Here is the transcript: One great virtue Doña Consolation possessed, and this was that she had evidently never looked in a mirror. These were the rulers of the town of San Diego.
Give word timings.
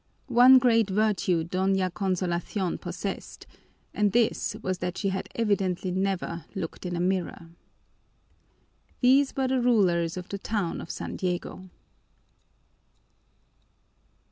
One 0.33 0.57
great 0.57 0.89
virtue 0.89 1.43
Doña 1.43 1.93
Consolation 1.93 2.79
possessed, 2.79 3.45
and 3.93 4.11
this 4.13 4.55
was 4.63 4.79
that 4.79 4.97
she 4.97 5.09
had 5.09 5.29
evidently 5.35 5.91
never 5.91 6.45
looked 6.55 6.87
in 6.87 6.95
a 6.95 6.99
mirror. 6.99 7.51
These 9.01 9.35
were 9.35 9.47
the 9.49 9.61
rulers 9.61 10.17
of 10.17 10.27
the 10.29 10.39
town 10.39 10.81
of 10.81 10.89
San 10.89 11.17
Diego. 11.17 11.69